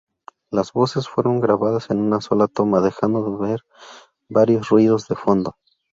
Las 0.49 0.73
voces 0.73 1.07
fueron 1.07 1.39
grabadas 1.41 1.91
en 1.91 1.99
una 2.01 2.21
sola 2.21 2.47
toma, 2.47 2.81
dejando 2.81 3.37
ver 3.37 3.59
varios 4.29 4.69
ruidos 4.69 5.07
de 5.07 5.15
fondo. 5.15 5.57